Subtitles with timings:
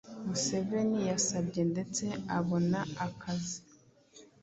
[0.27, 2.03] Museveni yasabye ndetse
[2.37, 3.57] abona akazi